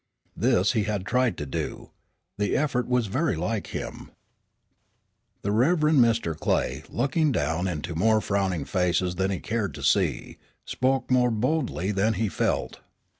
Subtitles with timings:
[0.35, 1.91] This he had tried to do.
[2.39, 4.09] The effort was very like him.
[5.43, 5.77] The Rev.
[5.81, 6.35] Mr.
[6.35, 11.91] Clay, looking down into more frowning faces than he cared to see, spoke more boldly
[11.91, 12.79] than he felt.